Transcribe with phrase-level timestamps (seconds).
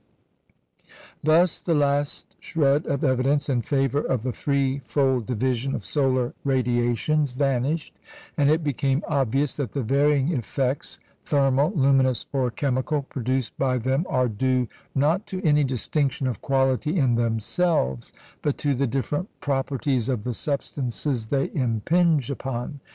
[1.23, 7.33] Thus the last shred of evidence in favour of the threefold division of solar radiations
[7.33, 7.95] vanished,
[8.35, 14.07] and it became obvious that the varying effects thermal, luminous, or chemical produced by them
[14.09, 18.11] are due, not to any distinction of quality in themselves,
[18.41, 22.79] but to the different properties of the substances they impinge upon.